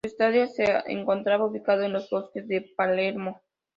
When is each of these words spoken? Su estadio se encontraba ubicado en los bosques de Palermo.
Su 0.03 0.07
estadio 0.07 0.47
se 0.47 0.65
encontraba 0.87 1.45
ubicado 1.45 1.83
en 1.83 1.93
los 1.93 2.09
bosques 2.09 2.47
de 2.47 2.61
Palermo. 2.75 3.39